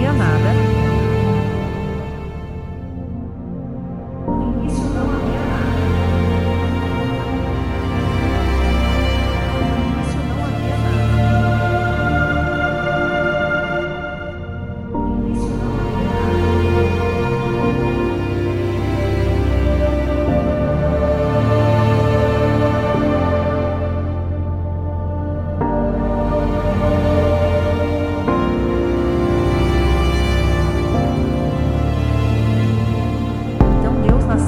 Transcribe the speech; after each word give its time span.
minha 0.00 0.69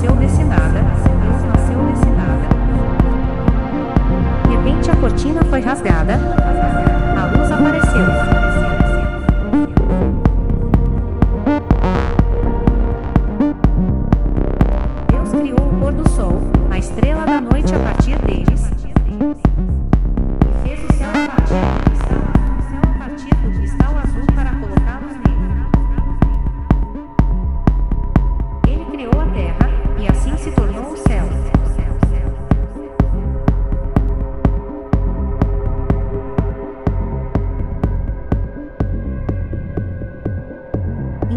nasceu 0.03 0.17
desse 0.17 0.43
nada, 0.43 0.81
Deus 1.23 1.45
nasceu 1.45 1.79
desse 1.87 2.07
nada. 2.07 2.49
De 4.49 4.57
repente 4.57 4.91
a 4.91 4.97
cortina 4.97 5.45
foi 5.45 5.61
rasgada, 5.61 6.15
a 7.17 7.27
luz 7.27 7.53
apareceu. 7.53 8.07
Deus 15.09 15.31
criou 15.31 15.69
o 15.69 15.81
corpo 15.81 16.03
do 16.03 16.09
sol, 16.11 16.41
a 16.69 16.79
estrela 16.79 17.25
da 17.25 17.41
noite 17.41 17.73
a 17.73 17.79
partir 17.79 18.19
deles. 18.23 18.73
E 20.49 20.69
fez 20.69 20.81
o 20.83 20.93
céu 20.95 21.11
partir. 21.13 21.82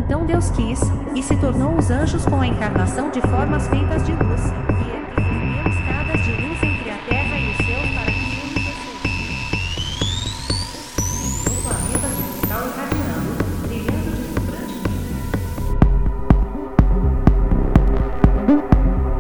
Então 0.06 0.24
Deus 0.24 0.52
quis, 0.52 0.80
e 1.16 1.24
se 1.24 1.36
tornou 1.38 1.76
os 1.76 1.90
anjos 1.90 2.24
com 2.26 2.40
a 2.40 2.46
encarnação 2.46 3.10
de 3.10 3.20
formas 3.22 3.68
feitas 3.68 4.06
de 4.06 4.12
luz, 4.12 4.42
e 4.70 4.84
ergueu 4.92 5.68
escadas 5.68 6.24
de 6.24 6.32
luz 6.32 6.62
entre 6.62 6.92
a 6.92 6.98
terra 7.10 7.40
e 7.40 7.50
os 7.50 7.58
céus 7.58 7.90
para 7.96 8.06
que 8.12 8.20
eles 8.20 8.54
descessem. 8.54 8.94
Criou 11.44 11.62
planetas 11.64 12.14
de 12.16 12.24
cristal 12.24 12.62
irradiando, 12.68 13.32
brilhando 13.68 14.10
deslumbrante. 14.12 14.78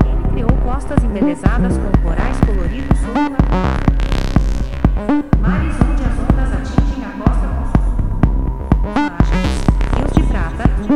Ele 0.05 0.23
criou 0.33 0.53
costas 0.63 1.03
embelezadas 1.03 1.77
com 1.79 1.91
corais 2.03 2.24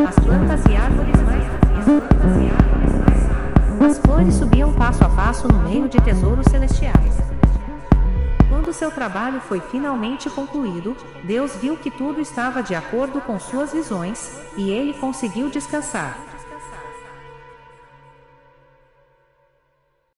as 0.07 0.15
plantas 0.15 0.65
e 0.65 0.75
árvores 0.75 1.21
mais 1.21 1.59
as 1.79 1.85
plantas 1.85 2.37
e 2.37 2.49
árvores 2.49 2.93
mais. 3.79 3.91
As 3.91 3.99
flores 3.99 4.33
subiam 4.35 4.73
passo 4.73 5.03
a 5.03 5.09
passo 5.09 5.47
no 5.47 5.59
meio 5.59 5.87
de 5.87 5.99
tesouros 6.01 6.45
celestiais. 6.47 7.17
Quando 8.49 8.73
seu 8.73 8.91
trabalho 8.91 9.39
foi 9.39 9.61
finalmente 9.61 10.29
concluído, 10.29 10.95
Deus 11.23 11.55
viu 11.55 11.77
que 11.77 11.89
tudo 11.89 12.19
estava 12.19 12.61
de 12.61 12.75
acordo 12.75 13.21
com 13.21 13.39
suas 13.39 13.71
visões, 13.71 14.31
e 14.57 14.69
ele 14.69 14.93
conseguiu 14.93 15.49
descansar. 15.49 16.28